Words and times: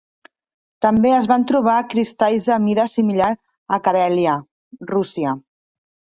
També 0.85 1.11
es 1.17 1.27
van 1.31 1.45
trobar 1.51 1.75
cristalls 1.91 2.47
de 2.53 2.57
mida 2.65 2.87
similar 2.95 3.29
a 3.79 3.81
Carèlia, 3.91 4.35
Rússia. 4.95 5.37